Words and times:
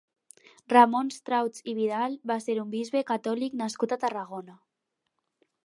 Ramon 0.71 1.11
Strauch 1.15 1.59
i 1.73 1.75
Vidal 1.79 2.15
va 2.33 2.39
ser 2.45 2.55
un 2.63 2.73
bisbe 2.73 3.05
catòlic 3.13 3.61
nascut 3.63 3.95
a 3.95 3.99
Tarragona. 4.05 4.57